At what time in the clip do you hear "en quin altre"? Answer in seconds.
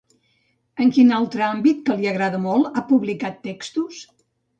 0.85-1.43